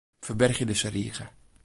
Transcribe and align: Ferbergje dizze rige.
Ferbergje 0.19 0.65
dizze 0.69 0.89
rige. 0.93 1.29